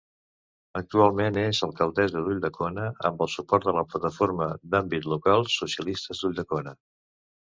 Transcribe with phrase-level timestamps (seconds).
[0.79, 6.75] Actualment és alcaldessa d'Ulldecona amb el suport de la plataforma d'àmbit local Socialistes d'Ulldecona.